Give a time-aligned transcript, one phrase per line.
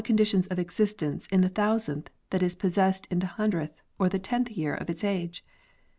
[0.03, 4.49] conditions of existence in the thousandth that is possessed in the hundredth or the tenth
[4.49, 5.45] year of its age?